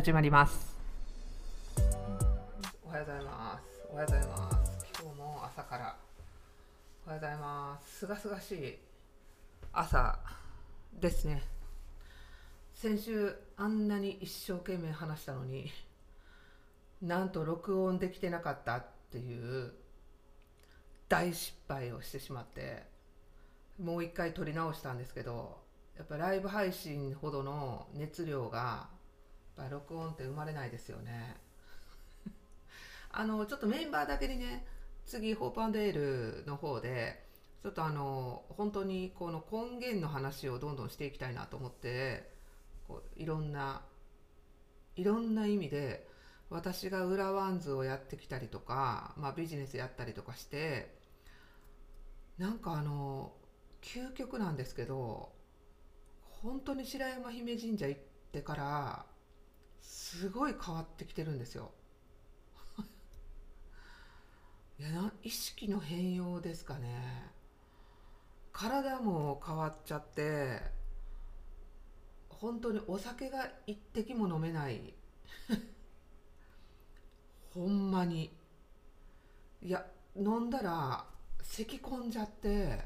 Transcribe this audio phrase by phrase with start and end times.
[0.00, 0.74] 始まります。
[2.86, 3.86] おはようございます。
[3.92, 4.86] おはようございます。
[4.98, 5.96] 今日も朝から。
[7.04, 7.98] おはようございます。
[7.98, 8.78] すがすがしい
[9.74, 10.18] 朝
[10.98, 11.42] ですね。
[12.72, 15.70] 先週あんなに一生懸命話したのに
[17.02, 19.70] なんと録音できてなかったっていう
[21.10, 22.84] 大失敗をしてしまって
[23.78, 25.58] もう一回撮り直したんですけど
[25.98, 28.98] やっぱライブ配信ほどの熱量が
[29.60, 31.36] やっぱ録音って生まれないですよね。
[33.12, 34.64] あのちょっとメンバーだけにね
[35.04, 37.24] 次ホープエールの方で
[37.62, 42.30] ちょっとあの本当にこの根源の話をどんどんしていきたいなと思って
[42.86, 43.82] こういろんな
[44.96, 46.06] いろんな意味で
[46.50, 50.94] 私が裏ワンズをやってきたりとか、まあ、ビジネスやったりとかして
[52.38, 53.32] なんかあの
[53.82, 55.30] 究極なんですけど
[56.42, 58.00] 本当に白山姫神社行っ
[58.32, 59.06] てから
[59.80, 61.72] すごい変わってきてるんですよ。
[64.78, 67.30] いやな意識の変容ですかね。
[68.52, 70.60] 体も変わっちゃって
[72.28, 74.94] 本当にお酒が一滴も飲めない
[77.54, 78.36] ほんまに
[79.62, 81.06] いや飲んだら
[81.42, 82.84] 咳き込んじゃって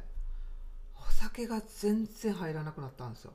[0.97, 3.33] お酒が全然入らなくなったんですよ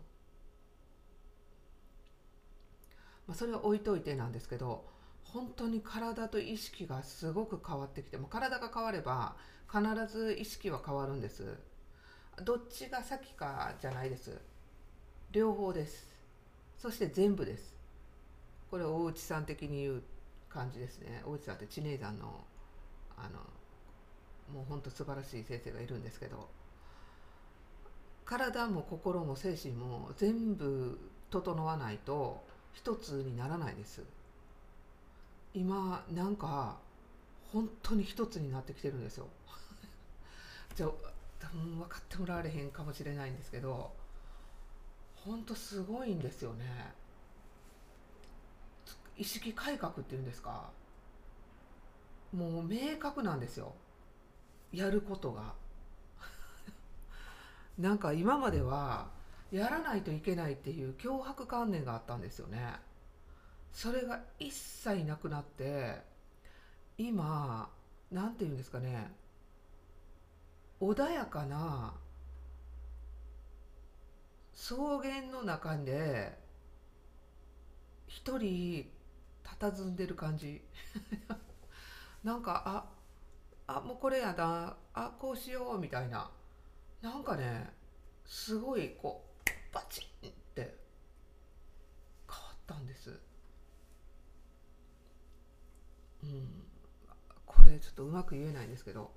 [3.29, 4.83] まあ、それは置いといてなんですけど
[5.23, 9.35] 本当に体と意識がすごく変わってきても体が変われば
[9.71, 11.55] 必ず意識は変わるんです。
[12.43, 14.35] どっちが先かじゃないです。
[15.31, 16.07] 両方です。
[16.75, 17.75] そして全部です。
[18.71, 20.03] これ大内さん的に言う
[20.49, 21.21] 感じですね。
[21.23, 22.43] 大内さんって知名山の
[23.15, 23.39] あの
[24.51, 26.49] もうほんと素晴らしい先生がいるんですけど
[28.25, 30.97] 体も心も精神も全部
[31.29, 34.03] 整わないと一つにならないです。
[35.53, 36.77] 今なんか
[37.51, 39.27] 本当に一つになってきてるんですよ。
[40.75, 40.89] じゃあ
[41.39, 43.91] 多分分かってもらわれへんかもしれないんですけど
[45.15, 46.93] 本当すごいんですよね。
[49.17, 50.69] 意識改革っていうんですか。
[52.33, 53.73] もう明確なんですよ。
[54.71, 55.55] やることが。
[57.77, 59.09] なんか今までは
[59.51, 62.75] やらないといけないっていう脅迫観念があったんですよね。
[63.71, 66.01] それが一切なくなって
[66.97, 67.69] 今
[68.11, 69.11] 何て言うんですかね
[70.81, 71.93] 穏やかな
[74.55, 76.37] 草原の中で
[78.07, 78.85] 一人
[79.43, 80.61] 佇んでる感じ。
[82.23, 82.63] なんか
[83.67, 86.29] ああもうこれやだあこうしようみたいな。
[87.01, 87.71] なんかね
[88.25, 89.28] すごいこう
[89.71, 93.19] パチンって変わったんです
[96.23, 96.63] うん
[97.45, 99.11] これちょっとうまく言えないんですけど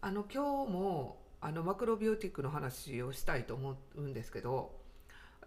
[0.00, 4.72] あの今日もあのマクロビオティックの話をしたいと思うんですけど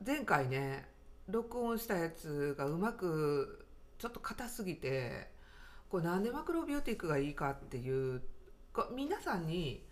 [0.06, 0.88] 前回ね
[1.28, 3.66] 録音したやつがうまく
[3.98, 5.30] ちょっと硬すぎて
[5.90, 8.22] これなんでマクロビオティックがいいかっていう
[8.96, 9.84] 皆さんに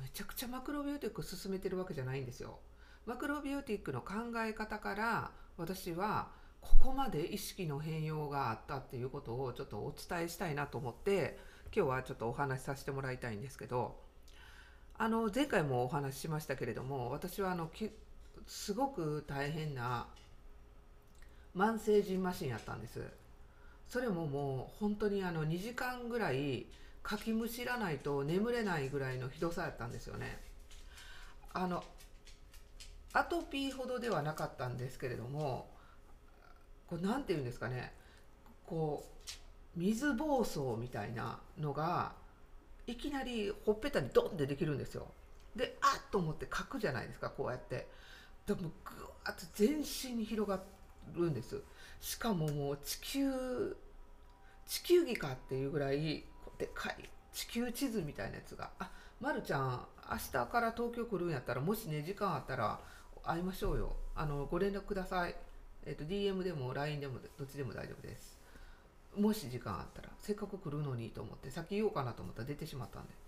[0.00, 2.58] めちゃくちゃマクロビオティック進めてるわけじゃないんですよ。
[3.06, 4.14] マクロビオティックの考
[4.46, 6.28] え方から私は
[6.60, 11.38] ここまで意識の変容があったっていうことをちょっとお伝えしたいなと思って
[11.76, 13.96] 今日はちょっとお話しさせてもらいたいんですけど
[14.96, 17.70] あの前回もお話ししましたけれども私はあの
[18.46, 20.06] すごく大変な
[21.56, 23.00] 慢性腎マシンやったんです。
[23.88, 26.66] それももう本当にあの2時間ぐらい
[27.02, 30.40] かきむしらないと眠れないぐらいのひどさやったんですよね。
[31.52, 31.84] あの
[33.14, 35.70] アトピーほどではなかったんですけれども
[36.86, 37.94] こうなて言うんですかね
[38.66, 39.30] こう
[39.78, 42.12] 水疱瘡みたいなのが
[42.86, 45.06] いきなりほっぺたにドンってできるんですよ。
[45.56, 47.88] であっと思って書くじゃないですかこうやって。
[48.46, 50.62] でもぐわっと全身に広が
[51.14, 51.62] るんです。
[52.00, 53.76] しかももう地球
[54.66, 56.24] 地球儀かっていうぐらい
[56.58, 58.90] でかい地球地図みたいなやつが「あ
[59.20, 62.80] まるちゃん明日から東京来るんやったらもしね時間あったら
[63.24, 63.96] 会いましょうよ。
[64.14, 65.34] あの、ご連絡ください。
[65.86, 68.38] えっ、ー、と、DM でも LINE でもどっちでも大丈夫です。
[69.16, 73.24] もし時間あったら、せっかく来るのにと思って、先言おうかなと思ったら出てしまったんで。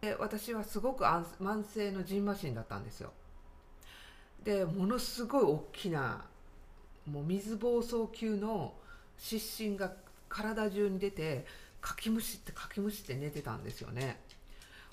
[0.00, 3.12] で私はすごく慢性のジンマシンだったんですよ。
[4.44, 6.24] で、ものすごい大きな、
[7.06, 8.74] もう水疱瘡級の
[9.18, 9.92] 湿疹が
[10.28, 11.44] 体中に出て、
[11.80, 14.20] かきむしってかきむしって寝てたんですよね。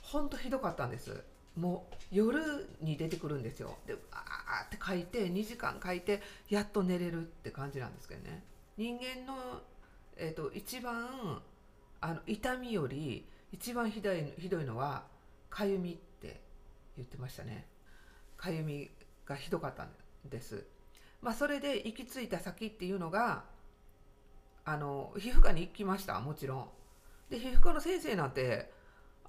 [0.01, 1.23] ほんとひどかったんです。
[1.57, 3.77] もう夜に出てくるんですよ。
[3.87, 8.43] であって書いて2時間書いてやっと寝れるって感じなんですけどね。
[8.77, 9.61] 人間の、
[10.15, 11.41] えーと、一番
[11.99, 15.05] あの痛みより一番ひどいひどいのは
[15.49, 16.39] かゆみって
[16.95, 17.65] 言ってましたね。
[18.37, 18.91] かゆみ
[19.25, 19.89] がひどかったん
[20.29, 20.65] です。
[21.21, 23.45] まあそれで行き着いた先っていうのが
[24.63, 26.69] あの皮膚科に行きましたもちろん。
[27.31, 28.71] で皮膚科の先生なんて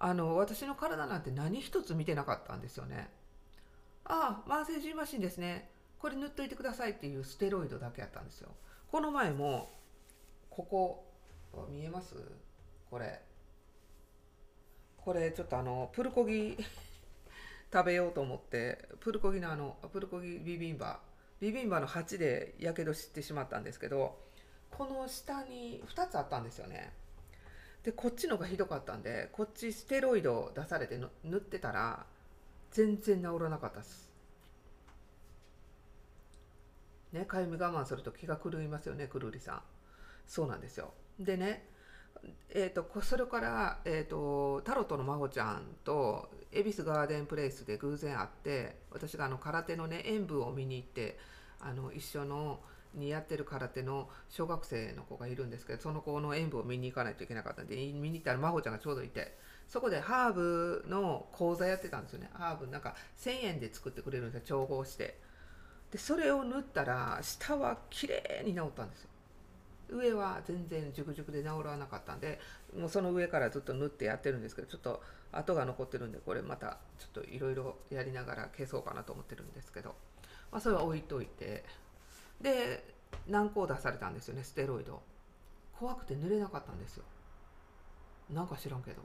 [0.00, 3.10] あの私の体なんて何一つ見てなかったんですよね。
[4.04, 5.70] ああ慢性ジンマシンですね。
[5.98, 8.50] これ塗っといてくださいっていうステロイドだけやったんですよ。
[8.90, 9.70] この前も
[10.50, 11.04] ここ
[11.70, 12.14] 見えます？
[12.90, 13.20] これ。
[14.96, 16.56] これちょっとあのプルコギ
[17.72, 21.00] 食べようと思ってプルコギのあのプルコギビビンバ。
[21.40, 24.18] ビビンバの鉢でやけどしてしまったんですけど
[24.70, 26.92] この下に2つあったんですよね。
[27.84, 32.06] でこっちのがひどかったんでこっちステロイド出されて塗ってたら
[32.70, 34.08] 全然治らなかったです。
[37.12, 39.62] ねかゆみ我慢すると気が狂いますよねくるりさん。
[40.26, 40.92] そうなんですよ。
[41.18, 41.66] でね
[42.50, 51.18] えーと、それから、えーと、タロットの孫ちゃんと恵比寿ガーデンプレイスで偶然会って私があの空手のね演舞を見に行って
[51.60, 52.60] あの一緒の
[52.94, 59.36] にやってる空手の小学生の子がいるんですけどその子の演舞を見に行かないといけなかったんで見に行ったら真帆ちゃんがちょうどいて
[59.68, 62.30] そこでハーブの講座やってたんですよね。
[62.32, 65.18] ハーブなんか1000円で作ってくれるんですよ調合して。
[65.92, 69.08] でそれを塗ったら下は綺麗に治ったんですよ。
[69.90, 72.38] 上は全然熟熟で治らなかったんで
[72.78, 75.02] もうその上からずっと縫ってやってるんですけどちょっと
[75.32, 79.94] 跡が残ってるんでこれまたちょっといろいろやりながら消そうかなと思ってるんですけど、
[80.52, 81.64] まあ、それは置いといて
[82.40, 82.94] で
[83.26, 85.02] 何個出されたんですよねステロイド。
[85.78, 87.04] 怖くて塗れなかったんですよ。
[88.30, 89.02] なんか知らんけど。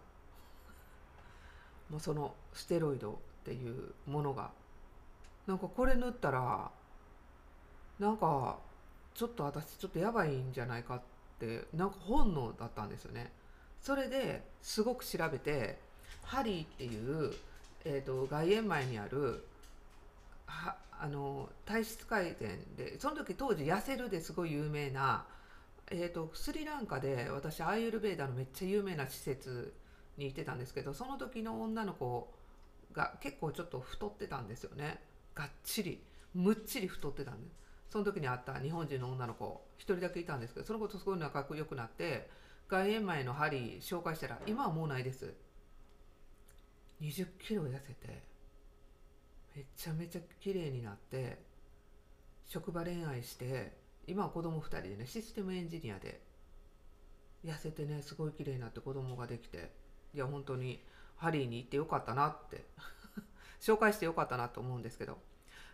[1.89, 3.15] もうそのステロイドっ
[3.45, 4.51] ていうものが。
[5.45, 6.71] なんかこれ塗ったら
[7.99, 8.57] なんか
[9.13, 11.01] ちょっと私ちょっとやばいんじゃないかっ
[11.39, 13.31] てなんか本能だったんですよね。
[13.81, 15.77] それですごく調べて
[16.23, 17.33] ハリーっていう、
[17.83, 19.45] えーと、外苑前にある
[20.45, 25.25] はあの体質改善でその時当時痩せるですごい有名な、
[25.91, 29.73] えーと、スリランカで私アイユルベーダのめっちゃ有名な施設
[30.17, 32.33] にいてたんですけどその時の女の子
[32.93, 35.01] が結構ちょっと太ってたんですよね。
[35.35, 36.01] がっちり
[36.33, 37.55] むっちり太ってたんです。
[37.89, 42.29] その時に会った日本人の女の子一人だけいたんですけどその子とすごい仲良くなって
[42.69, 45.33] 外苑前の針紹介したら今はもうないです。
[47.01, 48.23] 20キロ痩せて
[49.55, 51.39] めちゃめちゃ綺麗になって
[52.45, 53.73] 職場恋愛して
[54.07, 56.21] 今は子供2人でねシステムエンジニアで
[57.45, 59.71] 痩せてねすごい綺麗になって子供ができて
[60.13, 60.83] いや本当に
[61.15, 62.65] ハリーに行ってよかったなって
[63.61, 65.17] 紹介してよかったなと思うんですけど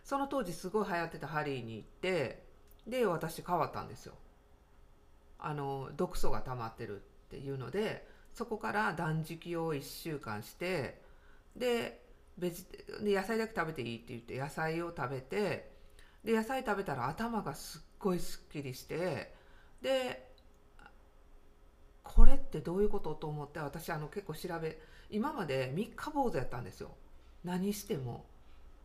[0.04, 2.44] その当時すごい流行ってたハリーに行って
[2.86, 4.14] で私変わったんですよ。
[5.38, 11.00] あの毒素が溜まってるっていうのでそこから断食を1週間して
[11.56, 12.64] でベジ
[13.02, 15.70] で野菜だけ食べていいって言って野菜を食べて
[16.24, 19.34] で野菜食べたら頭がすっごいすっきりして
[19.82, 20.30] で
[22.02, 24.78] これってどういうことと思って私あの結構調べ
[25.10, 26.90] 今まで三日坊主やったんですよ。
[27.44, 28.24] 何しても。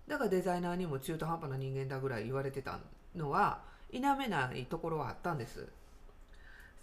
[0.08, 2.80] だからデザイナーにも中途半端な人間だぐらい言われてた
[3.16, 5.68] のは否めないところはあったんです。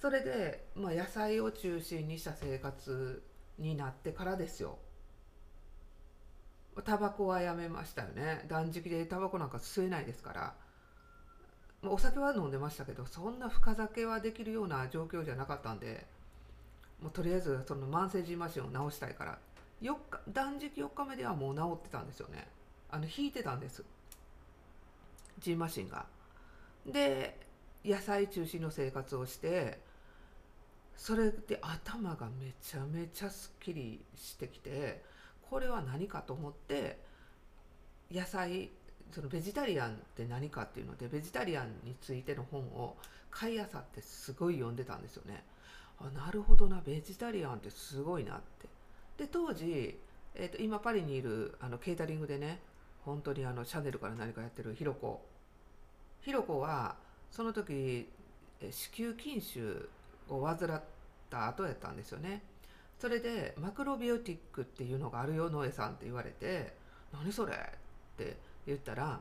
[0.01, 3.23] それで、まあ、野菜を中心にした生活
[3.59, 4.79] になってからですよ。
[6.81, 8.45] タバコはやめましたよね。
[8.49, 10.55] 断食でタバコなんか吸えないですから。
[11.85, 16.07] お酒は飲んでましたけどそんな深酒はできるような状況じゃなかったんで
[17.03, 19.39] もうとりあえずその慢性ジンマシンを治したいから。
[19.83, 22.49] 4日断食4日目ではもう治ってたんですよね。
[22.91, 23.85] あの引いてたんです。
[25.41, 26.07] ジンマシンが。
[26.87, 27.39] で
[27.85, 29.81] 野菜中心の生活をして
[30.97, 35.03] それで頭がめちゃめちゃすっきりしてきて
[35.53, 36.99] これは何かと思って
[38.11, 38.71] 野菜
[39.11, 42.97] そのベジタリアンって何かっていうのでベジタリアンについての本を
[43.31, 45.45] 買いあさってすごい読んでたんですよね。
[46.01, 48.67] あなるほどなベジタリアンってすごいなって。
[49.19, 50.01] で当時、
[50.35, 52.61] えーと今パリにいるあのケータリングでね
[53.05, 55.21] 本当にあのシャネルから何かやってるひろこ
[56.23, 56.97] ひろこは
[57.31, 58.09] その時
[58.71, 59.89] 子宮筋腫
[60.31, 60.83] を患っ
[61.29, 62.43] た後やったんですよね
[63.03, 66.73] それでマクロビオティックっていうのがあるよノエさんって言われて
[67.13, 67.53] 何それ？
[67.53, 67.57] っ
[68.17, 69.19] て言ったら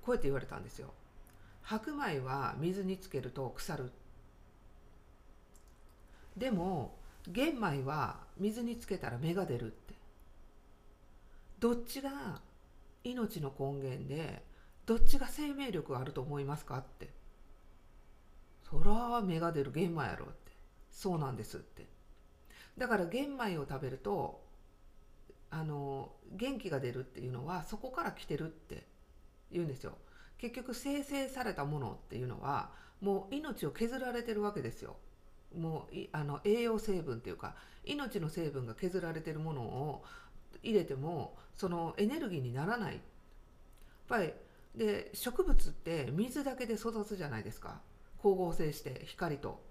[0.00, 0.88] こうやって言われたんですよ。
[1.60, 3.92] 白米は水につけると腐る。
[6.34, 6.94] でも
[7.28, 9.92] 玄米は水につけたら芽が出るって。
[11.60, 12.40] どっちが
[13.04, 14.42] 命の根源で
[14.86, 17.10] どっちが生命力があると思いますかって
[18.62, 20.52] そら芽が出る玄米やろって
[20.90, 21.92] そうなんですって。
[22.78, 24.42] だから玄米を食べると
[25.50, 28.86] あの元気が出るっていうのはそこから来てるって
[29.52, 29.92] 言うんですよ。
[30.38, 34.96] 結局生成されたものっていうのはもう命を削られてるわけですよ。
[35.56, 37.54] もうあの栄養成分っていうか
[37.84, 40.04] 命の成分が削られてるものを
[40.62, 42.94] 入れてもそのエネルギーにならない。
[42.94, 43.02] やっ
[44.08, 44.32] ぱり
[44.74, 47.80] で植物って水だけで育つじゃないですか。
[48.18, 49.62] 光合成して光と。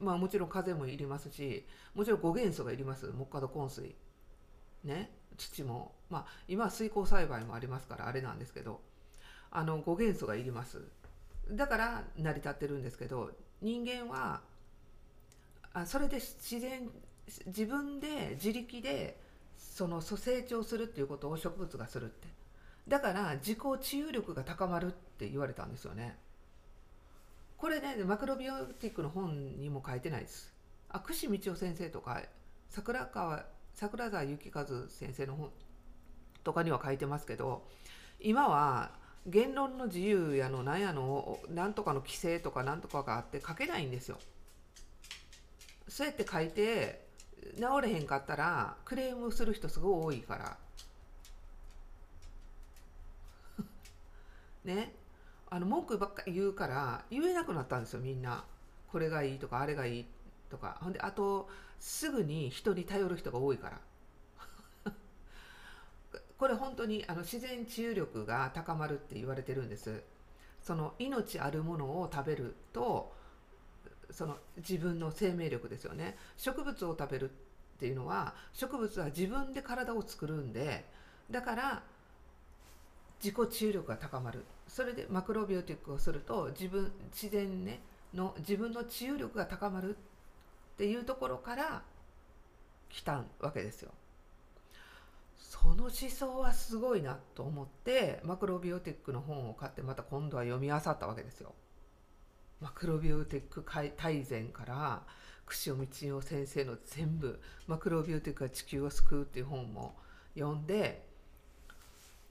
[0.00, 3.12] まあもちろん風もいりますしもちろん5元素がいります。
[3.12, 3.94] 木下土根水。
[4.84, 5.10] ね。
[5.36, 5.92] 土も。
[6.10, 8.80] まあ今は水耕栽培もありますからあれなんですけど。
[9.50, 10.82] あの5元素がいります。
[11.50, 13.30] だから成り立ってるんですけど
[13.62, 14.42] 人間は
[15.72, 16.90] あそれで自然
[17.46, 19.18] 自分で自力で
[19.56, 22.28] その成長するっていうことを植物がするって。
[22.86, 26.16] だから自己治癒力が高まるって言われたんですよね。
[27.58, 30.54] これねマクロビオティックの本にも書いてないです。
[30.88, 32.22] あ串道夫先生とか
[32.70, 35.50] 桜川桜沢幸和先生の本
[36.44, 37.66] とかには書いてますけど
[38.20, 38.92] 今は
[39.26, 44.18] 言論の自由やのなんやのなんとかの規制とかなんとかがあって書けないんですよ。
[45.88, 47.06] そうやって書いて
[47.56, 50.56] 治れへんかったらクレームする人すごい多いから。
[54.64, 54.92] ね。
[55.50, 58.44] あの文句ばっかり言うから言えなくなったんですよみんな。
[58.90, 60.06] これがいいとかあれがいい
[60.50, 60.78] とか。
[60.80, 64.92] ほんであとすぐに人に頼る人が多いから。
[66.38, 70.02] これ本当にあの自然治癒力が高まるって言われてるんです。
[70.62, 73.14] その命あるものを食べると
[74.10, 76.18] その自分の生命力ですよね。
[76.36, 77.32] 植物を食べるっ
[77.78, 80.84] ていうのは植物は自分で体を作るんで
[81.30, 81.82] だから
[83.22, 84.44] 自己治癒力が高まる。
[84.68, 87.80] それでマクロビオティックをすると自分自然ね
[88.14, 91.82] の自分の治癒力が高まるっていうところから
[92.88, 93.92] 来たわけですよ。
[95.38, 101.54] その思想はすごいなと思ってマクロビオティックの本を買ってまた今度は読み漁ったわけですよ。
[102.60, 103.64] マクロビオティック
[103.96, 105.02] 大全から
[105.46, 109.94] 串尾道夫先生の全部マクロビオティックが地球を救うっていう本も
[110.34, 111.06] 読んで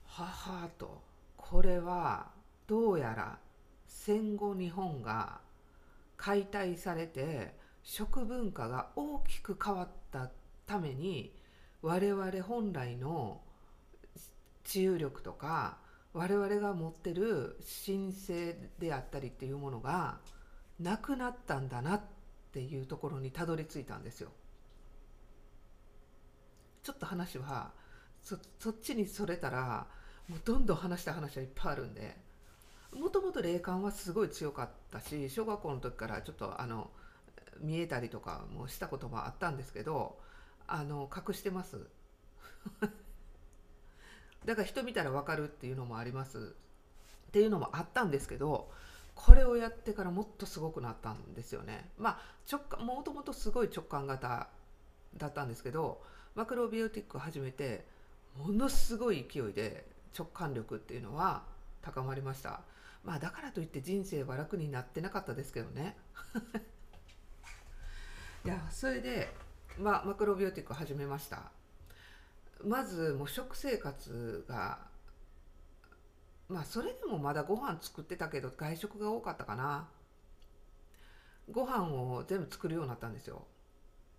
[0.06, 1.02] ははと
[1.50, 2.26] これは
[2.66, 3.38] どうやら
[3.86, 5.40] 戦後日本が
[6.18, 10.30] 解体されて食文化が大きく変わった
[10.66, 11.34] ために
[11.80, 13.40] 我々本来の
[14.64, 15.78] 治癒力とか
[16.12, 20.18] 我々が持ってる神聖であったりっていうものが
[20.78, 22.00] なくなったんだなっ
[22.52, 24.30] ていうところにたどり着いたんですよ。
[26.82, 27.72] ちょっと話は
[28.20, 29.86] そっちにそれたら
[30.28, 32.16] もうどんどん話した話はいっぱいあるんで
[32.96, 36.90] もともと霊感はすごい強かったし小学校の時からちょっとあの
[37.60, 40.18] 見えたりとかもしたこともあったんですけど
[40.66, 41.86] あの隠してます。
[44.44, 46.54] だから人見たら分かるっていうのもあります。
[47.28, 48.70] っていうのもあったんですけど
[49.14, 51.90] これをやってからもっとすごくなったんですよね。
[51.98, 52.20] まあ
[52.50, 54.48] 直感もともとすごい直感型
[55.16, 56.02] だったんですけど
[56.34, 57.86] マクロビオティックを始めて
[58.36, 61.42] ものすごい勢いで直感力っていうのは
[61.82, 62.60] 高まりました。
[63.04, 65.96] まあだからといって人生は楽になってなかったですけどね。
[68.44, 69.32] いやそれで、
[69.78, 71.50] まあ、マクロビオティックを始めました。
[72.64, 74.86] まずもう食生活が
[76.48, 79.88] まあそれでもまだご飯作ってたけど外食が多かったかな。
[81.50, 83.46] ご飯を全部作るようになったんですよ。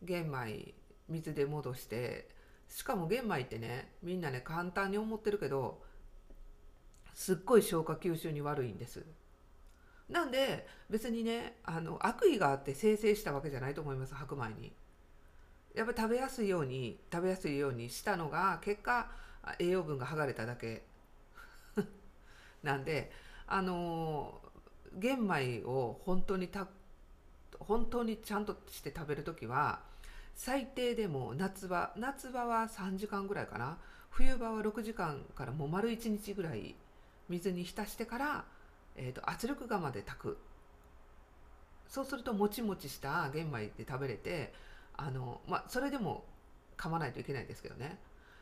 [0.01, 0.73] 玄米
[1.09, 2.29] 水で戻して
[2.69, 5.81] しかも玄米ってねみんなね簡単に思ってるけど
[7.13, 9.05] すっごい消化吸収に悪いんです。
[10.07, 14.71] なんで別にねあの悪意があって生成したわけじゃないと思います白米に。
[15.75, 19.11] やっぱり食べやすいように食べやすいようにしたのが結果
[19.59, 20.83] 栄養分が剥がれただけ。
[22.63, 23.11] なんで
[23.47, 24.41] あの
[24.93, 26.67] 玄米を本当にた
[27.59, 29.81] 本当にちゃんとして食べる時は
[30.39, 33.77] 最低でも夏場夏場は3時間ぐらいかな。
[34.09, 36.75] 冬場は6時間からもう丸1日ぐらい
[37.27, 38.45] 水に浸してから、
[38.95, 40.37] えーと、圧力釜で炊く。
[41.89, 44.53] そうするともちもちした玄米で食べれて
[44.95, 46.23] あの、まあ、それでも
[46.77, 47.99] 噛まないといけないんですけどね。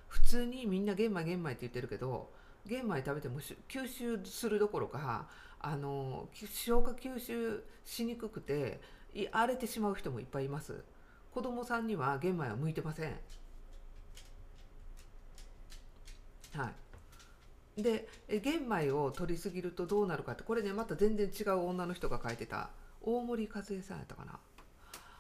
[0.08, 2.30] 普通にみんな玄米玄米って言ってるけど
[2.68, 5.28] 玄米食べても吸収するどころか
[5.60, 8.82] あの消化吸収しにくくて
[9.32, 10.84] 荒れてしまう人もいっぱいいます。
[11.38, 13.12] 子供さんには玄米は向いてません。
[16.56, 16.72] は
[17.78, 17.84] い。
[17.84, 18.10] で
[18.42, 22.72] 玄米を取りすぎるとどうなるかってこれねまた全然違う女の人が書いてた
[23.04, 24.40] 大森和恵さんやったかな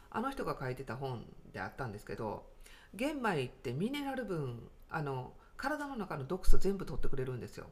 [0.09, 2.47] あの人が書いてた本であったんですけど
[2.95, 4.57] 玄米ってミネラル分
[4.89, 7.67] あの体の中の毒素全部取ってくれるんですよ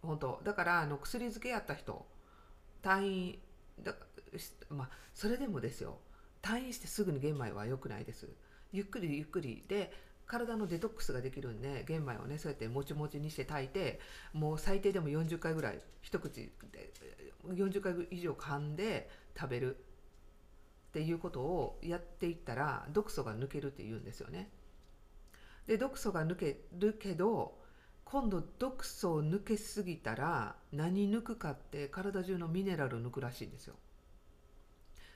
[0.00, 2.06] 本当だからあの薬漬けやった人
[2.84, 3.38] 退院
[3.82, 3.96] だ
[4.70, 5.98] まあそれでもですよ
[6.44, 8.28] 退院してすぐに玄米は良くないです。
[8.70, 9.90] ゆっくりゆっくりで
[10.26, 13.98] 体のデトックスができるんで玄米をねそうやってもちもちにして炊いて
[14.34, 16.92] もう最低でも40回ぐらい一口で
[17.48, 19.76] 40回以上噛んで食べる。
[19.76, 24.48] っていうことをやっていったら毒素が抜けるって言うんですよね。
[25.66, 27.58] で毒素が抜けるけど
[28.04, 33.74] 今度毒素を抜けすぎたら何抜くかって体中のミネラル抜くらしいんですよ。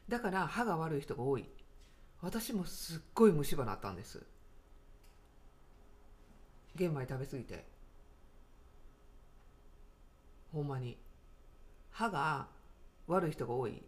[0.09, 1.49] だから歯が悪い人が多い。
[2.21, 4.23] 私もすっごい虫歯なったんです。
[6.75, 7.67] 玄米食べ過ぎて。
[10.53, 10.99] ほんまに。
[11.91, 12.49] 歯が
[13.07, 13.83] 悪い人が多い。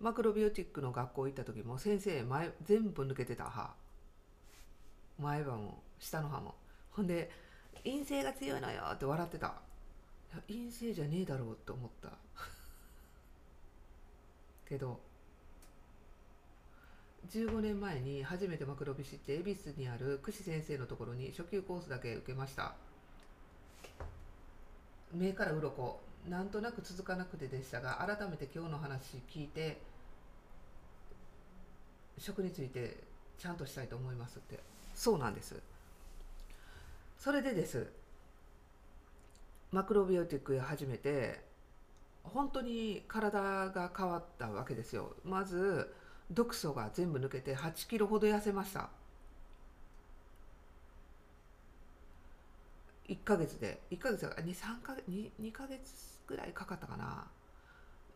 [0.00, 3.74] マクロビオティックの学校行った時も先生前全部抜けてた歯。
[5.18, 6.56] 前歯も下の歯も。
[6.90, 7.30] ほんで
[7.84, 9.54] 陰性が強いのよって笑ってた。
[10.48, 12.10] 陰性じゃねえだろうって思った。
[14.68, 15.00] けど
[17.30, 22.74] 15年前に初めてマクロビシって恵比寿にある久志先生のところに初級コースだけ受けました。
[25.14, 26.00] 目から鱗。
[26.28, 29.78] なんとなく続かなくてでしたが改めて今日の話聞いて
[32.16, 32.98] 食について
[33.38, 34.60] ちゃんとしたいと思いますって。
[34.94, 35.60] そうなんです。
[37.18, 37.88] それでです。
[39.72, 41.40] マクロビオティックを始めて
[42.22, 45.16] 本当に体が変わったわけですよ。
[45.24, 45.92] まず
[46.32, 48.88] 毒素が全部抜けて8キロほど痩せました。
[53.08, 53.80] 1ヶ月で。
[53.90, 57.26] 1ヶ月が23ヶ月 2, 2ヶ月ぐらいかかったかな。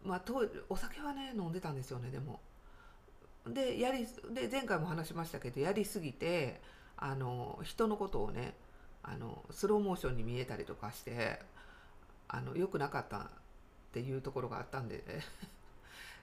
[0.05, 2.41] まあ当お酒はね飲んでたんですよねでも。
[3.47, 6.61] でやりで前回も話しましたけどやりすぎて
[6.97, 8.55] あの人のことをね
[9.03, 11.41] あのスローモーションに見えたりとかして
[12.29, 13.23] あの良くなかったっ
[13.93, 15.03] ていうところがあったんで、ね、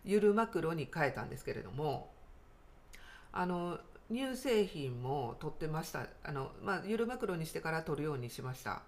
[0.05, 2.11] ゆるマクロに変えたんですけれども
[3.31, 3.79] あの
[4.11, 6.07] 乳製品も取ってました。
[6.23, 8.83] あの、まあ、ゆるマクロにしてから取るようにしました。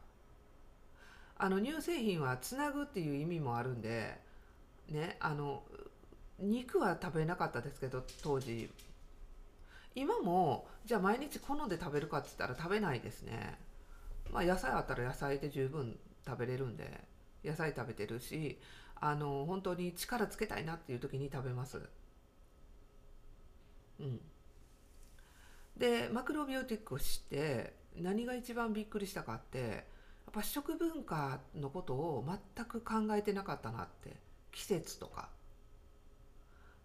[1.38, 4.22] あの乳製品はつなぐっていう意味もあるんで
[4.90, 5.64] ねあの
[6.40, 8.70] 肉は食べなかったですけど当時。
[9.96, 13.58] 今もじゃあ毎日好んで食べるかって言ったら食べないですね。
[14.32, 17.02] まあ野菜あったら野菜で十分食べれるんで
[17.44, 18.60] 野菜食べてるし
[19.08, 21.82] あの本当に力つけたいなっていう時に食べます。
[24.00, 24.20] うん。
[25.78, 34.16] でマクロビオティックを知って何が一番びっくりしたかってやっぱ食文化のことを全く考えてなかったなって。
[34.52, 35.30] 季節とか。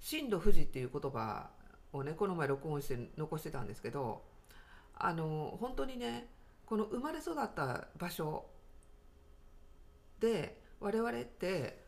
[0.01, 1.51] 震度富士っていう言葉
[1.93, 4.23] をねこの前録音して残してたんですけど
[4.95, 6.27] あの本当にね
[6.67, 8.47] この生まれ育った場所
[10.21, 11.80] で我々って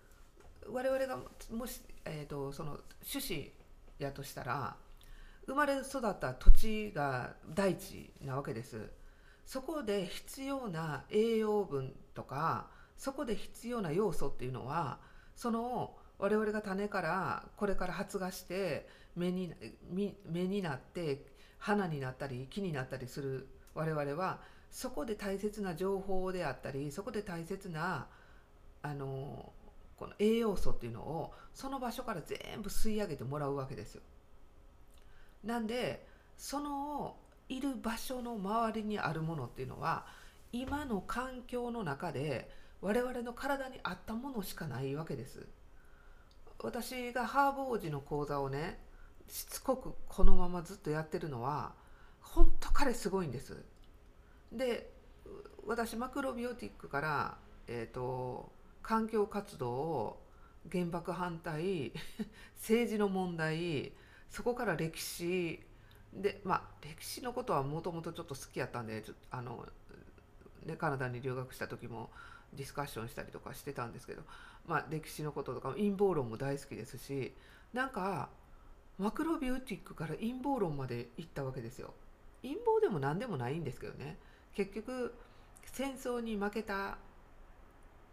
[0.70, 1.18] 我々が
[1.50, 2.78] もし、えーと、その
[3.10, 3.52] 種子
[3.98, 4.76] やとしたら
[5.46, 8.90] 生まれ育った土地が大地なわけです。
[9.44, 14.98] そこで必要な栄養分とかそこで必要な要素っていうのは
[15.34, 19.52] その我々が種からこれから発芽して芽に
[19.90, 21.26] 芽になって
[21.58, 24.38] 花になったり木になったりする我々は
[24.70, 28.06] そこで大切な情報であったりそこで大切な
[28.82, 29.52] あの
[30.02, 34.02] この栄養素っていうのをその場所から全部吸い上げてもらうわけですよ。
[35.44, 36.04] なんで
[36.36, 37.14] その
[37.48, 40.06] いる場所の周りにあるものっていうのは
[40.50, 45.46] 今の環境の中で我々の体に合ったものしかないわけです。
[46.58, 48.80] 私がハーブ王子の講座をね
[49.28, 51.74] しつこくこのままずっとやってるのは
[52.20, 53.64] 本当彼すごいんです。
[54.50, 54.92] で
[55.64, 57.38] 私マクロビオティックから、
[57.68, 58.50] えーと、
[58.82, 60.18] 環境活動
[60.70, 61.92] 原爆反対
[62.56, 63.92] 政治の問題
[64.30, 65.62] そこから歴史
[66.12, 69.66] でまあ歴史のことはもともとちょっと好きやったんであの、
[70.64, 72.10] ね、カナダに留学した時も
[72.52, 74.22] ディスカッションしたりとかしてたんですけど、
[74.66, 77.34] まあ、歴史のこととか陰謀論も大好きですし
[77.72, 78.28] なんか
[78.98, 81.94] マクロビューティックから陰謀論まで行ったわけですよ。
[82.42, 84.18] 陰謀でも何でもないんですけどね
[84.52, 85.14] 結局
[85.64, 86.98] 戦争に負けた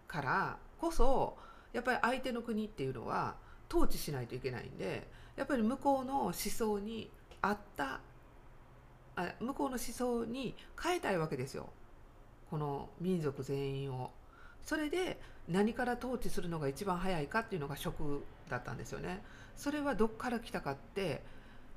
[0.09, 1.37] からこそ
[1.71, 3.35] やっぱり相手の国っていうのは
[3.69, 7.09] 統治しないといけないんでやっぱり向こうの思想に
[7.41, 8.01] 合った
[9.15, 11.69] あ向こうの思想に変えたいわけですよ。
[12.49, 14.11] この民族全員を。
[14.63, 19.21] それで何から統治するのが一番早いかっていうのが職だったんですよね。
[19.55, 21.21] それはどっから来たかって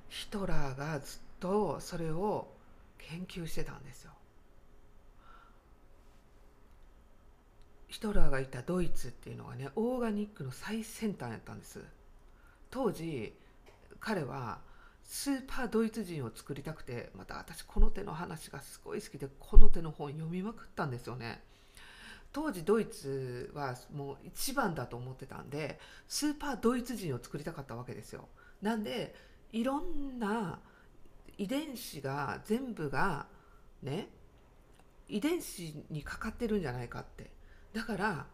[0.09, 2.49] ヒトラーがずっとそれを
[2.99, 4.13] 研究してたんですよ。
[7.93, 11.85] ヒトラーがいたドイツっていうのはねオーガニックの最先端やったんです。
[12.71, 13.35] 当時
[14.01, 14.61] 彼は
[15.05, 21.43] スーパードイツ人を作りたくてまた私この手の話がすごい好きでこの手の本読みまくったんですよね。
[22.33, 25.79] 当時ドイツはもう一番だと思ってたんで
[26.09, 28.27] スーパードイツ人を作りたかったわけですよ。
[28.63, 29.15] なんで
[29.53, 30.61] いろんな
[31.37, 33.27] 遺伝子が全部が
[33.83, 34.09] ね
[35.11, 37.32] 遺伝子にかかってるんじゃないかって。
[37.73, 38.27] だから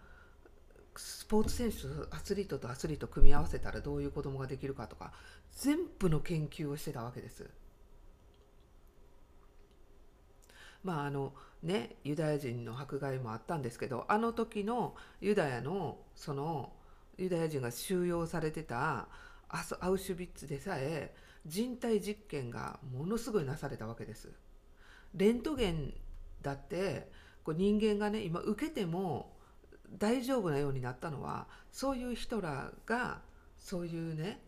[0.97, 1.79] スポーツ選手
[2.11, 5.13] アスリートとアスリート組み合わせたらどういう子供ができるかとか
[5.53, 7.49] 全部の研究をしてたわけです。
[10.83, 16.73] まああのねユダヤ人の迫害もあったんですけどあの時のユダヤのその
[17.17, 19.09] ユダヤ人が収容されてた
[19.49, 21.15] アウシュビッツでさえ
[21.47, 24.31] 人体実験がものすごいなされたわけです。
[25.15, 25.95] レントゲン
[26.43, 27.11] だって
[27.49, 29.33] こう人間がね今受けても
[29.99, 33.21] 大丈夫なようになったのはそういう人らが
[33.59, 34.39] そういうね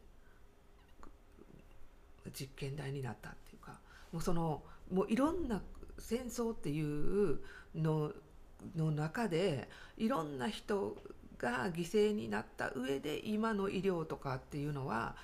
[2.39, 3.79] 実験台になったっていうか
[4.13, 5.63] もうそのもういろんな
[5.99, 7.39] 戦争っていう
[7.75, 8.13] の
[8.77, 10.95] の中でいろんな人
[11.39, 15.17] が犠牲になった上で今の医療とかっていうのは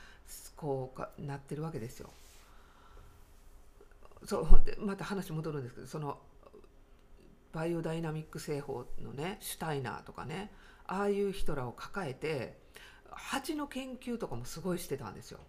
[0.56, 2.08] こうなってるわけですよ。
[4.24, 6.16] そうまた話戻るんですけどその
[7.56, 10.52] バイオダイナミック製法のねシュタイナーとかね
[10.86, 12.58] ああいう人らを抱えて
[13.10, 15.40] 蜂の研究とかもすごいしてたんですよ。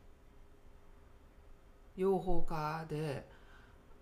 [1.98, 3.28] 養蜂家で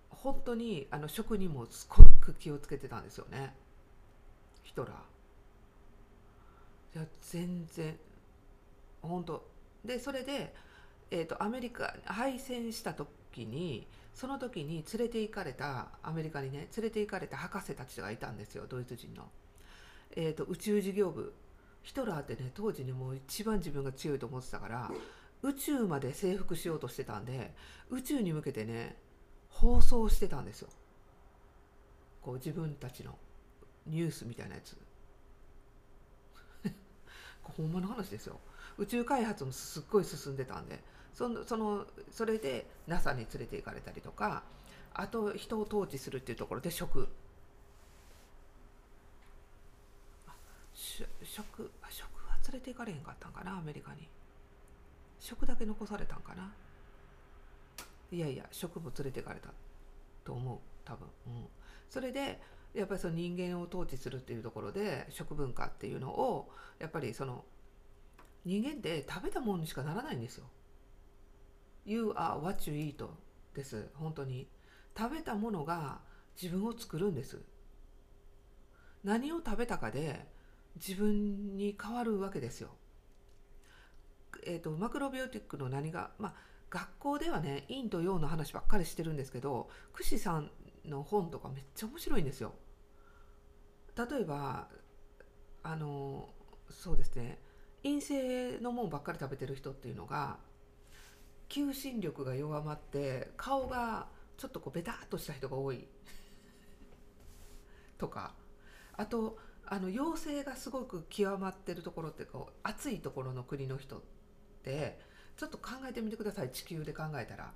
[0.09, 3.55] 本当にあの食にもすごく気をつけてたんですよね
[4.61, 6.97] ヒトラー。
[6.99, 7.97] いや全然
[9.01, 9.43] 本当
[9.83, 10.53] でそれで、
[11.09, 19.25] えーとアメリカ敗戦した時にその時に連れて行かれたアメリカにね連れて行かれた博士たちがいたんですよドイツ人の。
[20.15, 21.33] えーと、宇宙事業部。
[21.83, 24.91] ヒトラーってね当時にもう一番自分が強いと思ってたから
[25.43, 27.53] 宇宙まで征服しようとしてたんで
[27.91, 28.95] 宇宙に向けてね
[29.49, 30.69] 放送してたんですよ。
[32.21, 33.15] こう自分たちの
[33.85, 34.75] ニュースみたいなやつ。
[37.43, 38.39] ほんまの話ですよ。
[38.77, 40.81] 宇宙開発もすっごい進んでたんで。
[41.15, 44.43] そのそのそれで NASA に連れて行かれたりとか
[44.93, 47.07] あと人を統治するっていうところで食。
[51.23, 54.07] 食食は連れて行かれへんかったんかなアメリカに。
[55.19, 56.51] 食だけ残されたんかな。
[58.11, 59.49] いやいや食も連れて行かれた
[60.23, 61.45] と思う多分、うん、
[61.89, 62.39] それで
[62.73, 67.43] やっぱりその人間を統治するっていうところで食文化っていうのをやっぱりその
[68.45, 70.45] 人間って食べたものにしかならないんですよ。
[71.85, 73.07] You are what you eat
[73.53, 73.89] です。
[73.93, 74.49] 本当に。
[74.97, 75.99] 食べたものが
[76.41, 77.41] 自分を作るんです。
[79.03, 80.27] 何を食べたかで
[80.75, 82.69] 自分に変わるわけですよ。
[84.45, 86.33] えーと、マクロビオティックの何がまあ
[86.69, 90.51] 学校ではね陰と陽の話ばっかりしてるんですけど串さん
[90.85, 92.53] の本とかめっちゃ面白いんですよ。
[93.97, 94.69] 例えば
[95.63, 96.29] あの
[96.69, 97.39] そうですね。
[97.83, 100.39] 陰性のもんばっかり食べてる人っていうのが
[101.49, 105.87] 求心力が弱まって顔がちょっとこうベタっとした人が多い。
[107.97, 108.33] とか。
[108.97, 114.01] あとあの陽性がすごく極まってるところってこう暑いところの国の人っ
[114.63, 114.99] て
[115.35, 116.51] ちょっと考えてみてください。
[116.51, 117.53] 地球で考えたら。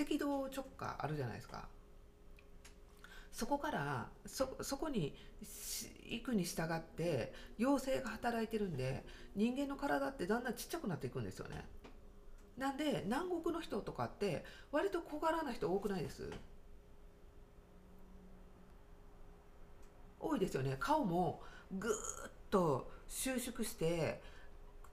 [0.00, 1.68] 赤道直下あるじゃないですか。
[3.30, 5.16] そこからそそこに
[6.10, 11.64] 行くに従って陽性が働いてるんで人間の体ってだんだんちっちゃくなっていくんですよね。
[12.62, 16.30] なんで南国の人とかって割と小柄な人多くないです？
[20.20, 20.76] 多いですよね。
[20.78, 21.94] 顔もぐーっ
[22.52, 24.22] と収縮して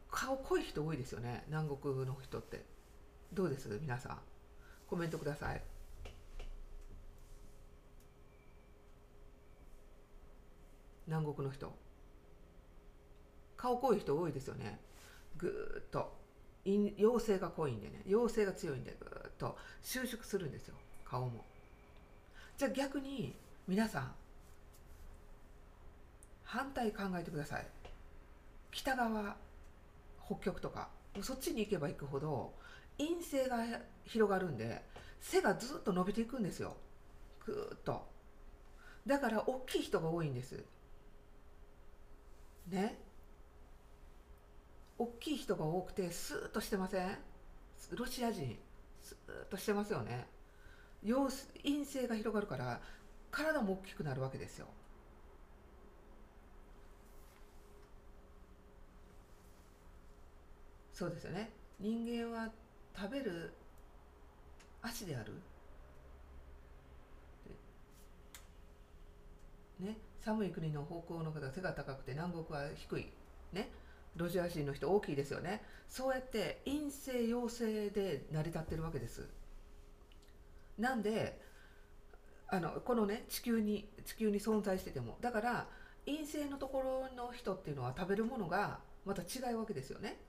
[0.10, 1.44] 顔濃い人多いですよね。
[1.48, 2.66] 南国の人って。
[3.34, 3.70] どうです？
[3.80, 4.18] 皆さん。
[4.88, 5.62] コメントください。
[11.06, 11.72] 南国の人。
[13.58, 14.80] 顔濃い人多いですよね。
[15.38, 16.18] ぐーっと。
[16.66, 18.02] 陽性が濃いんでね。
[18.06, 20.76] 陽性が強いんでぐっと収縮するんですよ。
[21.06, 21.46] 顔も。
[22.58, 23.36] じゃあ逆に
[23.68, 24.12] 皆さん
[26.44, 27.68] 反対考えてください。
[28.72, 29.38] 北側
[30.26, 30.90] 北極とか
[31.22, 32.54] そっちに行けば行くほど
[32.98, 33.58] 陰性が
[34.06, 34.84] 広がるんで
[35.22, 36.76] 背がずっと伸びていくんですよ。
[37.46, 38.08] ぐっと。
[39.08, 40.64] だから大きい人が多いんです。
[42.68, 43.00] ね。
[45.00, 47.18] 大きい人が多くてスーッとしてません？
[47.92, 48.60] ロシア人
[49.02, 50.28] スーッとしてますよね。
[51.02, 51.30] 陽
[51.64, 52.82] 陰性が広がるから
[53.32, 54.68] 体も大きくなるわけですよ。
[60.94, 61.50] そうですよね。
[61.80, 62.52] 人間は
[62.94, 63.54] 食べる
[64.82, 65.32] 足である。
[69.80, 73.14] ね寒い国の方向の方が背が高くて南国は低い。
[73.54, 73.70] ね。
[74.16, 75.64] ロシア人の人大きいですよね。
[75.88, 79.28] そうやって陰性陽性で成り立ってるわけです。
[80.78, 81.42] なんで
[82.48, 85.18] あのこのね地球に地球に存在してても。
[85.22, 85.68] だから
[86.06, 90.20] 陰性のところの人っていうのは食べるものがまた違うわけですよね。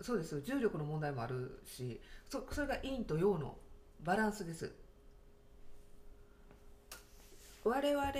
[0.00, 0.42] そうです。
[0.42, 3.56] 重力の問題もあるしそそれが陰と陽の
[4.00, 4.72] バランスです。
[7.64, 8.12] 我々、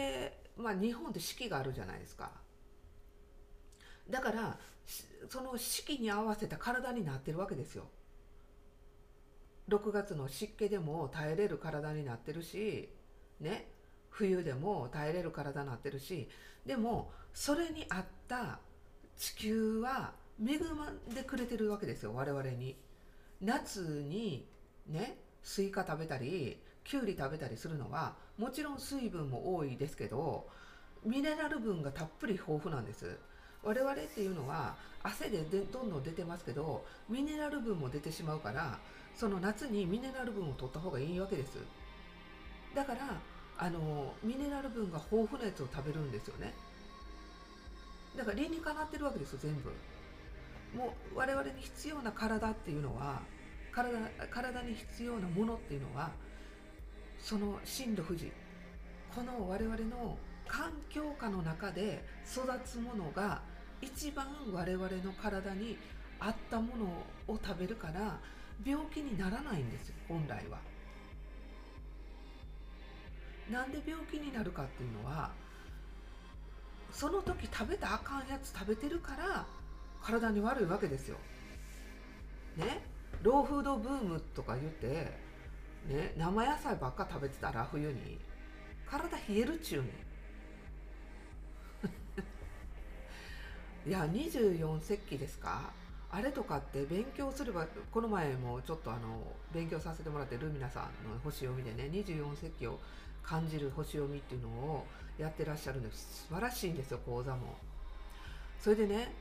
[0.57, 2.33] まあ、日本って四季があるじゃないですか。
[4.11, 4.59] だから
[5.29, 7.88] その四季に合わせた体になってるわけですよ。
[9.69, 12.88] 6月の湿気でも耐えれる体になってるし
[13.40, 13.66] ね
[14.11, 16.29] 冬でも耐えれる体になってるし
[16.64, 18.61] でもそれに合った
[19.16, 22.77] 地球は恵まんでくれてるわけですよ我々に。
[23.40, 24.49] 夏に
[24.87, 30.49] ねスイカ食べたりきゅうり食べたりするのはもちろん水分も多いですけど
[31.05, 33.19] ミネラル分がたっぷり豊富なんです。
[33.66, 38.79] 我々っていうのは汗ででどんどん出てますけどミネラル分も出てしまうから
[39.16, 41.59] その夏にミネラル分を取った方がいいわけです。
[42.74, 43.00] だから
[43.59, 46.55] あのミネラル分が豊富なやつを食べるんですよね。
[48.16, 49.72] だから理にかなってるわけですよ全部。
[50.76, 53.20] もう我々に必要な体っていうのは
[53.72, 53.98] 体
[54.31, 56.11] 体に必要なものっていうのは
[57.18, 58.31] その震度富士。
[59.14, 63.40] この我々の環境下の中で育つものが
[63.83, 65.77] 一番我々の体に
[66.19, 66.85] 合ったもの
[67.35, 68.19] を食べるから
[68.65, 70.59] 病気にならないんですよ本来は。
[73.51, 75.31] なんで病気になるかっていうのは
[76.91, 79.47] その時食べたあかんやつ食べてるから
[80.03, 81.17] 体に悪いわけですよ。
[82.57, 82.83] ね？
[83.23, 85.12] ローフードブームとか言って、
[85.89, 88.19] ね、生野菜ばっか食べてたら冬に
[88.87, 89.93] 体冷えるっちゅうねん。
[93.87, 95.70] いや24節気ですか？
[96.11, 99.22] あれとかって勉強すればこの前もちょっとあの
[99.53, 102.79] 勉強させてもらってルミナさんの星読みでね24節気を
[103.22, 104.87] 感じる星読みっていうのを
[105.18, 106.27] やってらっしゃるんです。
[106.29, 107.57] 素晴らしいんですよ講座も。
[108.61, 109.12] それでね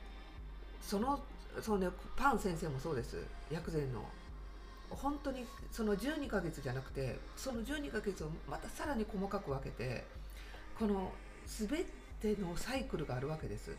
[0.82, 1.20] その
[1.60, 3.18] そうねパン先生もそうです。
[3.50, 4.04] 薬膳の。
[4.90, 10.04] 本当にその12ヶ月じゃなくてその12ヶ月をまたさらに細かく分けて
[10.78, 11.12] この
[11.46, 11.84] 全
[12.20, 13.70] てのサイクルがあるわけです。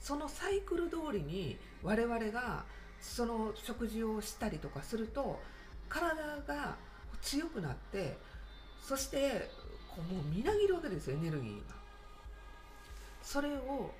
[0.00, 2.64] そのサイクル通りに我々が
[3.00, 5.40] その食事をしたりとかすると
[5.88, 6.14] 体
[6.46, 6.76] が
[7.22, 8.16] 強くなって
[8.82, 9.50] そして
[9.88, 11.76] こうもうみなぎるわけですよエネルギーが。
[13.22, 13.90] それを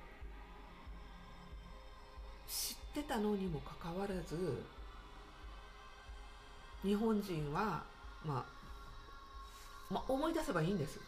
[2.47, 4.63] 知ってたのにもかかわらず
[6.81, 7.83] 日本人は、
[8.23, 8.45] ま
[9.89, 10.99] あ、まあ思い出せばいいんです。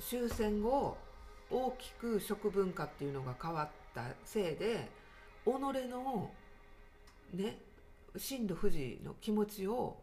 [0.00, 0.96] 終戦後
[1.50, 4.88] 大きく食文化っていうのが変わったせいで
[5.44, 6.30] 己の
[7.32, 7.58] ね
[8.16, 9.96] 真の富士の気持ちを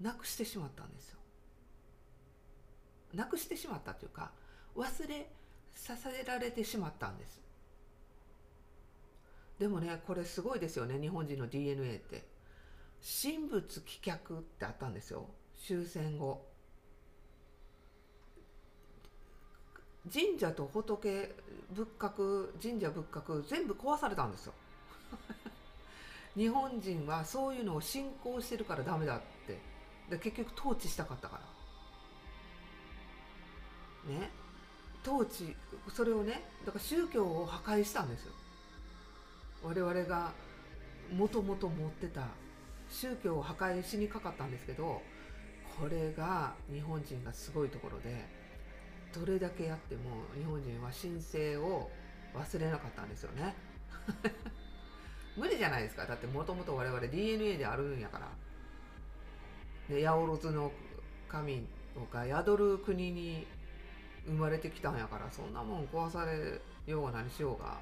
[0.00, 1.18] なくしてしまったんですよ。
[3.14, 4.32] なくしてしまったというか
[4.76, 5.30] 忘れ
[5.72, 7.40] させられてしまったんです。
[9.58, 12.38] でもねこれすごいですよね日本人の DNA って。
[13.00, 15.28] 神仏棄却ってあったんですよ。
[15.54, 16.47] 終戦後。
[20.12, 21.34] 神社と仏
[21.72, 24.52] 仏閣神社仏閣全部壊されたんですよ。
[26.36, 29.58] 日本人はそういうのを信仰してるからダメだって。
[30.08, 31.40] で結局統治したかったか
[34.06, 34.14] ら。
[34.14, 34.30] ね。
[35.06, 35.54] 統治
[35.94, 38.32] それをねだから宗教を破壊したんですよ。
[39.62, 40.32] 我々が
[41.12, 42.28] もともと持ってた
[42.90, 45.02] 宗教を破壊しにかかったんですけど
[45.78, 48.24] これが日本人がすごいところで
[49.14, 50.02] どれだけやっても
[50.36, 51.90] 日本人は神聖を
[52.34, 53.54] 忘れなかったんですよね。
[55.36, 56.06] 無理じゃないですか。
[56.06, 58.28] だってもともと我々 DNA であるんやから。
[59.88, 60.72] で八百万の
[61.28, 63.46] 神とか宿る国に
[64.26, 67.78] 生まれてきたんやからそんなもん壊されようが何しようが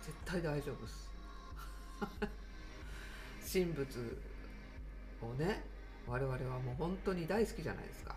[0.00, 1.10] 絶対大丈夫っす。
[3.52, 3.98] 神仏
[5.20, 5.64] をね
[6.06, 8.14] 我々はもう本当に大好きじゃないですか。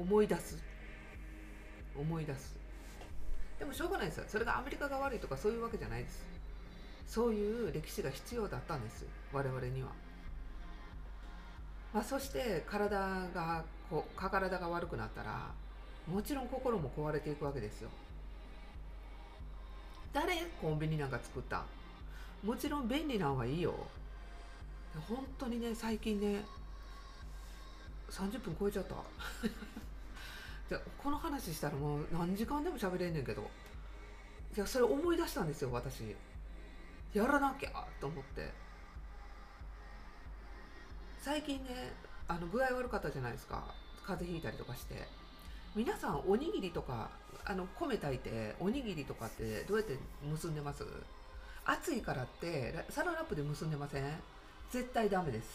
[0.00, 0.58] 思い出す。
[1.94, 2.56] 思い出す。
[3.58, 4.24] でもしょうがないですよ。
[4.26, 6.24] それがアメリカが悪いとかそういうわけじゃないです。
[7.06, 9.88] そういう歴史が必要だったんです我々には、
[11.92, 12.98] まあ、そして体
[13.34, 15.50] がこう体が悪くなったら
[16.06, 17.90] もちろん心も壊れていくわけですよ。
[20.12, 21.64] 誰コンビニなんか作った？
[22.44, 23.74] もちろん便利なんはいいよ。
[25.08, 26.44] 本当にね最近ね
[28.08, 28.94] 30分超えちゃった。
[30.70, 33.42] でこの話したらもう何時間でも喋れんねんけど。
[34.56, 36.16] いやそれ思い出したんですよ私。
[37.12, 38.50] やらなきゃと思って。
[41.20, 41.92] 最近ね
[42.28, 43.62] あの具合悪かったじゃないですか。
[44.06, 45.06] 風邪ひいたりとかして。
[45.74, 47.10] 皆さんおにぎりとか
[47.44, 50.84] あの米炊いておにぎりとかってどうやって結んでます？
[51.64, 54.04] 暑いからってサランラップで結んでません？
[54.70, 55.48] 絶対ダメです。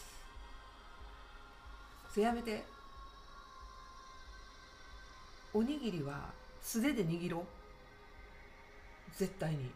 [2.13, 2.63] せやめて。
[5.56, 7.44] おにぎりは素手で握ろう。
[9.18, 9.72] 絶対に。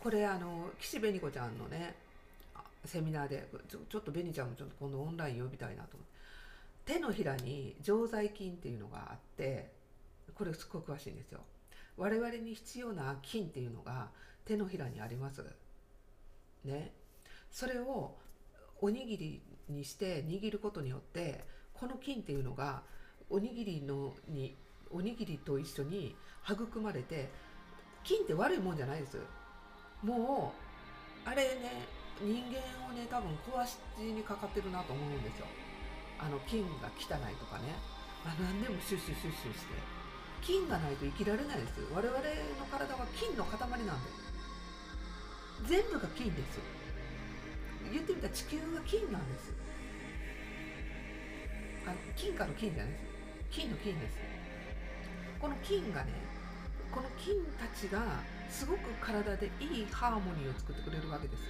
[0.00, 1.96] これあの岸紅子ちゃんのね
[2.84, 6.94] セミナーでちょちょっと紅ちゃんもちょっと今度オンライン呼びたいなと思って。
[6.94, 9.72] 手のひらに常在菌っていうのがあって
[10.34, 11.40] これすっごく詳しいんですよ。
[11.96, 14.10] 我々に必要な菌っていうのが
[14.44, 15.44] 手のひらにあります。
[16.64, 16.92] ね。
[17.50, 18.14] それを
[18.80, 22.82] おにぎりにして握ることによってこの菌っていうのが
[23.30, 24.56] おにぎりのに
[24.90, 26.16] おにぎりと一緒に
[26.48, 27.30] 育まれて
[28.02, 29.18] 菌って悪いもんじゃないです
[30.02, 30.52] も
[31.24, 31.86] うあれね
[32.20, 35.46] 人間をね多分壊しにかかってるなと思うんですよ。
[36.18, 37.72] あの菌が汚いとかね。
[38.24, 40.00] あ何でもシュッシュシュッシュして。
[40.42, 44.10] 菌がないと生きられないです我々の体は菌の塊なんで。
[45.66, 46.58] 全部が菌です
[47.92, 49.52] 言ってみたら地球が菌なんです
[51.86, 53.09] あの金貨の金じゃないです。
[53.50, 54.16] 金の金です
[55.40, 56.12] この菌がね
[56.90, 61.42] この菌たちがすごく体でいいハーモニーを作ってくれるわけです。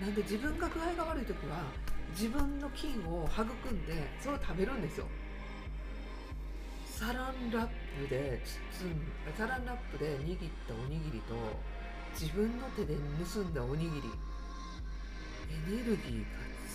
[0.00, 1.62] なんで自分が具合が悪い時は
[2.10, 5.06] 自分の菌を育んでそれを食べるんですよ。
[6.84, 7.68] サランラッ
[8.02, 8.96] プで包む
[9.36, 11.34] サランラップで握ったおにぎりと
[12.12, 12.94] 自分の手で
[13.32, 14.10] 盗んだおにぎり。
[15.70, 16.26] エネルギーが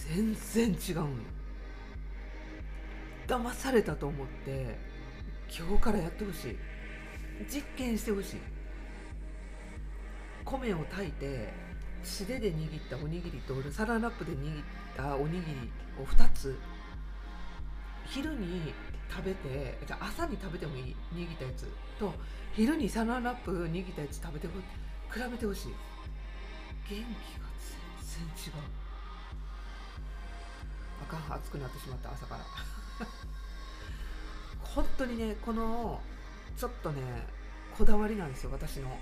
[0.07, 1.36] 全然違うの
[3.27, 4.77] 騙されたと思って
[5.49, 6.57] 今日からやってほしい。
[7.47, 8.39] 実験してほしい。
[10.45, 11.53] 米を炊いて
[12.03, 14.63] 素手で握ったおにぎりとサランラップで握っ
[14.95, 16.57] たおにぎりを2つ
[18.05, 18.73] 昼に
[19.09, 21.67] 食べてじゃ朝に食べてもいい握ったやつ
[21.99, 22.13] と
[22.53, 24.53] 昼にサランラップ握ったやつ食べて比
[25.31, 25.73] べてほしい。
[26.89, 27.05] 元気が
[27.99, 28.61] 全然違う。
[31.03, 32.76] あかん熱くなってしまった朝から。
[34.63, 36.01] 本当にねこの
[36.55, 37.01] ちょっとね
[37.77, 38.97] こだわりなんですよ私の。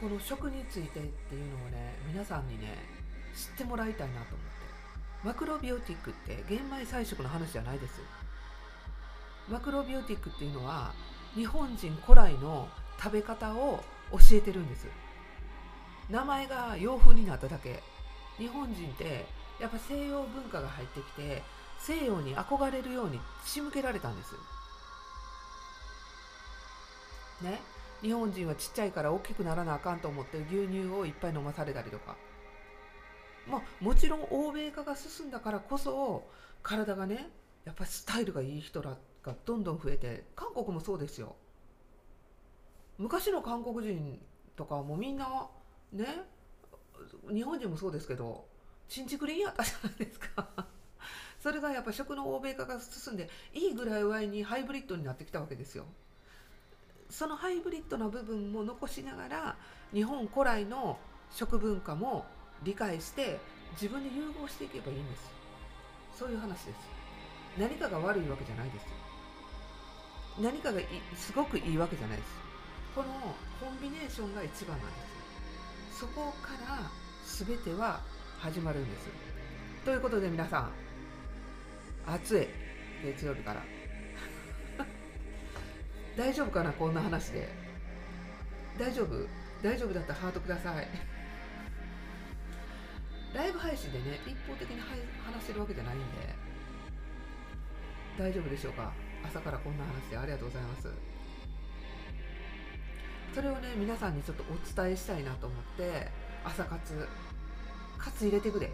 [0.00, 2.76] この食についてっていうのをね皆さんにね
[3.34, 4.56] 知ってもらいたいなと思って。
[5.24, 8.00] マクロビオティックって玄米菜食の話じゃないです。
[9.48, 10.92] マクロビオティックっていうのは
[11.34, 13.82] 日本人古来の食べ方を
[14.12, 14.86] 教えてるんです。
[16.10, 17.82] 名前が洋風になっただけ。
[18.38, 19.26] 日本人って
[19.60, 21.42] やっぱ西洋文化が入ってきて
[21.86, 24.34] 西洋に憧れるように仕向けられたんです
[27.42, 27.60] ね。
[28.02, 32.16] 日本人はちっちゃいから大きくならなあかんと思って牛乳をいっぱい飲まされたりとか。
[33.48, 36.28] まあもちろん欧米化が進んだからこそ
[36.64, 37.30] 体がね
[37.64, 41.36] やっぱりスタイルがいい人らがどんどん増えて韓国もそうですよ。
[42.98, 44.18] 昔の韓国人
[44.56, 45.48] とかもみんな
[45.92, 46.06] ね
[47.32, 48.44] 日本人もそうですけど
[48.88, 50.66] ちんちくりんやったじゃないですか。
[51.46, 55.84] それがやっぱ食の欧米化が進んでいいぐらいにハイブリッドになってきたわけですよ。
[57.08, 59.56] そのハイブリッドな部分も残しながら
[59.94, 60.98] 日本古来の
[61.30, 62.26] 食文化も
[62.64, 63.38] 理解して
[63.80, 65.30] 自分で融合していけばいいんです。
[66.18, 66.74] そういう話です。
[67.56, 68.86] 何かが悪いわけじゃないです
[70.40, 70.80] 何かが
[71.14, 72.28] すごくいいわけじゃないです。
[72.92, 73.08] この
[73.60, 74.94] コンビネーションが一番なんで
[75.94, 76.90] すそこから
[77.24, 78.00] 全ては
[78.40, 79.06] 始まるんです
[79.84, 80.85] ということで皆さん
[82.06, 82.48] 暑い。
[83.04, 83.62] 月曜日から。
[86.16, 87.48] 大丈夫かなこんな話で。
[88.78, 89.26] 大丈夫？
[89.62, 90.88] 大丈夫だったらハートください。
[93.34, 96.04] ライブ配信でね一方的に話してるわけじゃないんで。
[98.18, 98.92] 大丈夫でしょうか？
[99.24, 100.16] 朝からこんな話で。
[100.16, 100.88] ありがとうございます。
[103.34, 106.08] それをね皆さんにちょっとお伝えしたいなと思って
[106.44, 107.08] 朝活。
[107.98, 108.70] 活入れてくれ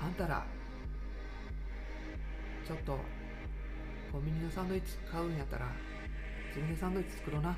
[0.00, 0.46] あんたら
[2.66, 2.98] ちょっと
[4.12, 5.66] コンビニのサンドイッチ買うんやったら
[6.48, 7.56] 自分でサンドイッチ作ろうな。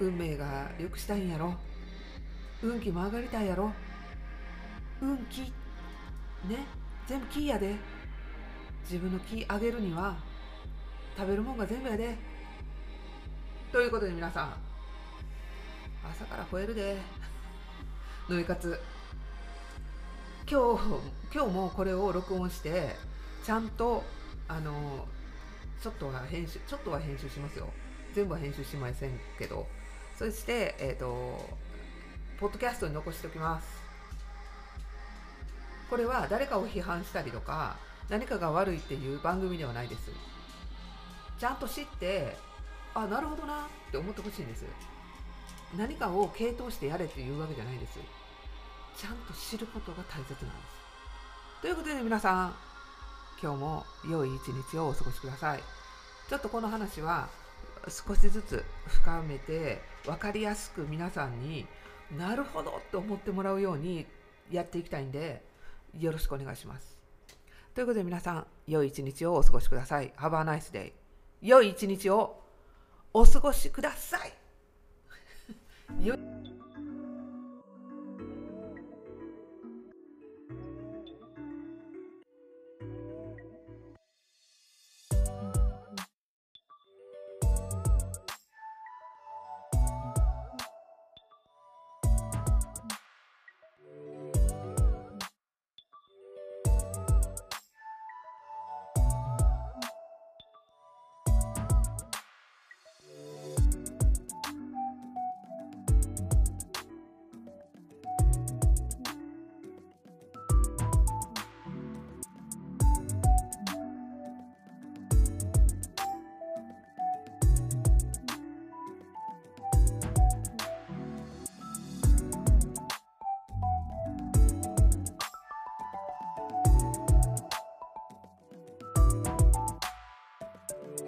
[0.00, 1.54] 運命が良くしたいんやろ。
[2.62, 3.72] 運気も上がりたいやろ。
[5.00, 6.66] 運気ね。
[7.06, 7.74] 全部気やで。
[8.82, 10.16] 自分の気上げるには。
[11.16, 12.16] 食べるもんが全部やで。
[13.72, 14.54] ということで皆さん
[16.10, 16.96] 朝から吠えるで。
[18.28, 18.80] ぬい活。
[20.50, 20.82] 今日
[21.30, 22.96] 今日もこれを録音して
[23.44, 24.02] ちゃんと
[24.48, 25.06] あの
[25.82, 27.68] ちょっとは編集ちょっとは編集しますよ。
[28.14, 29.66] 全部は編集しませんけど。
[30.18, 31.58] そしてえっ、ー、と
[32.40, 33.66] ポッドキャストに残しておきます。
[35.90, 37.76] これは誰かを批判したりとか
[38.08, 40.10] 何かが悪いっていう番組ではないです。
[41.38, 42.38] ちゃんと知って
[42.94, 44.64] あなるほどなって思ってほしいんです。
[45.76, 47.98] 何かを傾倒してやれっていうわけじゃないです。
[48.98, 51.62] ちゃんと知ることが大切なんです。
[51.62, 52.54] ということで皆さん
[53.40, 55.60] 今日も良い一日をお過ごしください。
[56.28, 57.28] ちょっとこの話は
[57.88, 61.64] 少しずつ深めて分かりやすく皆さんに
[62.18, 64.04] なるほどと思ってもらうように
[64.50, 65.44] やっていきたいんで
[65.96, 66.98] よろしくお願いします。
[67.76, 70.12] ということで皆さん良い一日をお過ごしください。
[70.16, 70.92] Have a nice day.
[71.40, 72.42] 良い一日を
[73.12, 74.32] お過ごしください。